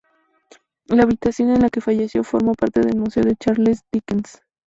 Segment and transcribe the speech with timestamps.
[0.87, 4.41] La habitación en la que falleció forma parte del Museo de Charles Dickens.